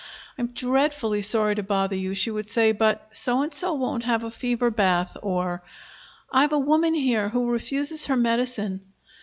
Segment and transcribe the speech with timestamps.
[0.35, 4.23] "I'm dreadfully sorry to bother you," she would say, "but So and So won't have
[4.23, 5.61] a fever bath"; or,
[6.33, 8.81] "I've a woman here who refuses her medicine."